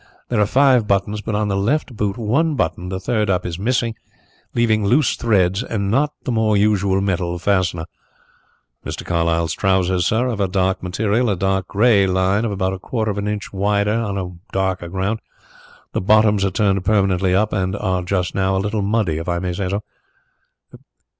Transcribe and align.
There 0.29 0.39
are 0.39 0.47
five 0.47 0.87
buttons, 0.87 1.21
but 1.21 1.35
on 1.35 1.47
the 1.47 1.55
left 1.55 1.95
boot 1.95 2.17
one 2.17 2.55
button 2.55 2.89
the 2.89 2.99
third 2.99 3.29
up 3.29 3.45
is 3.45 3.59
missing, 3.59 3.93
leaving 4.55 4.83
loose 4.83 5.15
threads 5.15 5.61
and 5.63 5.91
not 5.91 6.11
the 6.23 6.31
more 6.31 6.57
usual 6.57 7.01
metal 7.01 7.37
fastener. 7.37 7.85
Mr. 8.83 9.05
Carlyle's 9.05 9.53
trousers, 9.53 10.07
sir, 10.07 10.21
are 10.25 10.29
of 10.29 10.39
a 10.39 10.47
dark 10.47 10.81
material, 10.81 11.29
a 11.29 11.35
dark 11.35 11.67
grey 11.67 12.07
line 12.07 12.45
of 12.45 12.51
about 12.51 12.73
a 12.73 12.79
quarter 12.79 13.11
of 13.11 13.19
an 13.19 13.27
inch 13.27 13.53
width 13.53 13.87
on 13.87 14.17
a 14.17 14.31
darker 14.51 14.87
ground. 14.89 15.19
The 15.93 16.01
bottoms 16.01 16.43
are 16.43 16.49
turned 16.49 16.83
permanently 16.83 17.35
up 17.35 17.53
and 17.53 17.75
are, 17.75 18.01
just 18.01 18.33
now, 18.33 18.57
a 18.57 18.57
little 18.57 18.81
muddy, 18.81 19.19
if 19.19 19.29
I 19.29 19.37
may 19.37 19.53
say 19.53 19.69
so." 19.69 19.83